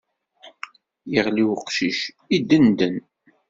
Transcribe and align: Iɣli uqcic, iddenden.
Iɣli 1.17 1.43
uqcic, 1.53 1.99
iddenden. 2.35 2.95